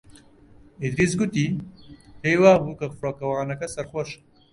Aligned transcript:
ئیدریس 0.81 1.11
گوتی 1.19 1.45
پێی 2.21 2.37
وا 2.41 2.53
بوو 2.63 2.77
کە 2.79 2.85
فڕۆکەوانەکە 2.97 3.67
سەرخۆشە. 3.73 4.19